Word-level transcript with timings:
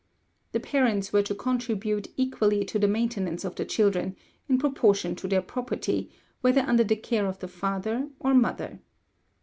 The 0.53 0.59
parents 0.59 1.13
were 1.13 1.21
to 1.21 1.35
contribute 1.35 2.07
equally 2.17 2.65
to 2.65 2.79
the 2.79 2.87
maintenance 2.87 3.45
of 3.45 3.53
the 3.53 3.65
children, 3.65 4.15
in 4.49 4.57
proportion 4.57 5.15
to 5.17 5.27
their 5.27 5.43
property, 5.43 6.09
whether 6.41 6.61
under 6.61 6.83
the 6.83 6.95
care 6.95 7.27
of 7.27 7.37
the 7.37 7.47
father 7.47 8.09
or 8.19 8.33
mother. 8.33 8.79